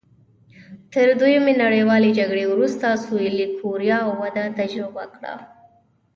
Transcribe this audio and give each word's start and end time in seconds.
تر 0.93 1.07
دویمې 1.19 1.53
نړیوالې 1.63 2.09
جګړې 2.19 2.45
وروسته 2.47 2.85
سوېلي 3.05 3.45
کوریا 3.59 3.99
وده 4.19 4.45
تجربه 4.59 5.03
کړه. 5.13 5.33